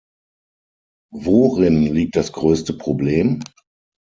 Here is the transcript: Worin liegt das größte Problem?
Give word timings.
Worin 1.13 1.83
liegt 1.93 2.15
das 2.15 2.31
größte 2.33 2.73
Problem? 2.73 3.43